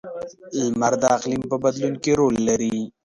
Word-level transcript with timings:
•لمر 0.57 0.93
د 1.01 1.03
اقلیم 1.15 1.43
په 1.51 1.55
بدلون 1.63 1.93
کې 2.03 2.11
رول 2.19 2.35
لري. 2.47 2.75